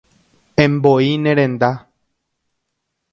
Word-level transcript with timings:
Emboí 0.63 1.11
ne 1.25 1.31
renda. 1.39 1.71